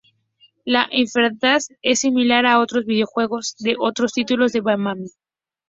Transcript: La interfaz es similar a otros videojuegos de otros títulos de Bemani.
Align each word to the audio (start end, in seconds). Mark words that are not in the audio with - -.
La 0.65 0.87
interfaz 0.91 1.67
es 1.83 1.99
similar 1.99 2.47
a 2.47 2.59
otros 2.59 2.85
videojuegos 2.87 3.55
de 3.59 3.75
otros 3.79 4.13
títulos 4.13 4.51
de 4.51 4.61
Bemani. 4.61 5.09